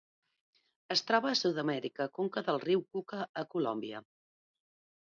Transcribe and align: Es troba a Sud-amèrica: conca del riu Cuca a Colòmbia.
Es 0.95 1.03
troba 1.09 1.29
a 1.33 1.39
Sud-amèrica: 1.41 2.09
conca 2.17 2.45
del 2.49 2.61
riu 2.67 2.85
Cuca 2.97 3.25
a 3.45 3.47
Colòmbia. 3.57 4.05